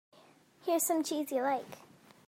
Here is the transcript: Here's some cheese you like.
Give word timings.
Here's 0.65 0.83
some 0.87 1.03
cheese 1.03 1.31
you 1.31 1.43
like. 1.43 1.77